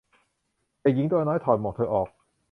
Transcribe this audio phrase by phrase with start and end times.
[0.81, 2.09] เด็กหญิงตัวน้อย ถอดหมวกเธอออก